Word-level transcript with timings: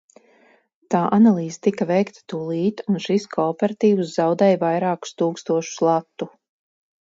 Tā 0.93 1.01
analīze 1.17 1.59
tika 1.67 1.85
veikta 1.91 2.23
tūlīt, 2.33 2.81
un 2.93 2.97
šis 3.05 3.27
kooperatīvs 3.35 4.15
zaudēja 4.17 4.61
vairākus 4.65 5.15
tūkstošus 5.23 5.77
latu. 5.91 6.31